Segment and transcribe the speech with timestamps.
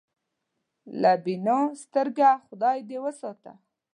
[1.01, 3.53] له بینا سترګېه خدای دې وساتي.